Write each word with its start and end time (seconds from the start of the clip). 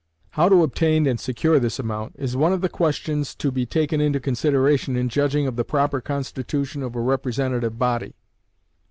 How 0.31 0.49
to 0.49 0.63
obtain 0.63 1.05
and 1.05 1.19
secure 1.19 1.59
this 1.59 1.77
amount 1.77 2.15
is 2.17 2.35
one 2.35 2.53
of 2.53 2.61
the 2.61 2.69
questions 2.69 3.35
to 3.35 3.51
taken 3.67 4.01
into 4.01 4.19
consideration 4.19 4.95
in 4.95 5.09
judging 5.09 5.45
of 5.45 5.57
the 5.57 5.63
proper 5.63 6.01
constitution 6.01 6.81
of 6.81 6.95
a 6.95 7.01
representative 7.01 7.77
body. 7.77 8.15